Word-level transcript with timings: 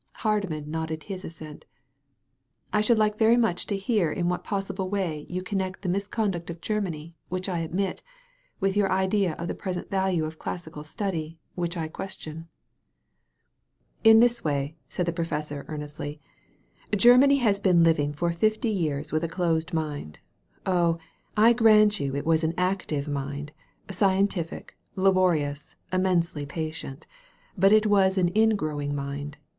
Hardman 0.25 0.71
nodded 0.71 1.03
his 1.03 1.23
assent. 1.23 1.65
'*I 2.73 2.81
should 2.81 2.97
like 2.97 3.19
very 3.19 3.37
much 3.37 3.67
to 3.67 3.77
hear 3.77 4.11
in 4.11 4.29
what 4.29 4.43
possible 4.43 4.89
way 4.89 5.27
you 5.29 5.43
con* 5.43 5.59
nect 5.59 5.81
the 5.81 5.89
misconduct 5.89 6.49
of 6.49 6.59
Grermany, 6.59 7.13
which 7.29 7.47
I 7.47 7.59
admit, 7.59 8.01
with 8.59 8.75
your 8.75 8.91
idea 8.91 9.33
of 9.33 9.47
the 9.47 9.53
present 9.53 9.91
value 9.91 10.25
of 10.25 10.39
classical 10.39 10.83
study» 10.83 11.37
which 11.53 11.77
I 11.77 11.87
question." 11.87 12.47
''In 14.03 14.21
this 14.21 14.43
way," 14.43 14.75
said 14.89 15.05
the 15.05 15.13
professor 15.13 15.65
earnestly. 15.67 16.19
Germany 16.95 17.35
has 17.37 17.59
been 17.59 17.83
living 17.83 18.11
for 18.11 18.31
fifty 18.31 18.71
years 18.71 19.11
with 19.11 19.23
a 19.23 19.29
closed 19.29 19.71
mind. 19.71 20.17
Oh, 20.65 20.97
I 21.37 21.53
grant 21.53 21.99
you 21.99 22.15
it 22.15 22.25
was 22.25 22.43
an 22.43 22.55
active 22.57 23.07
mind, 23.07 23.51
scientific, 23.91 24.75
laborious, 24.95 25.75
inmiensely 25.93 26.47
patient. 26.47 27.05
But 27.55 27.71
it 27.71 27.85
was 27.85 28.17
an 28.17 28.31
ingrowing 28.35 28.95
mind. 28.95 29.37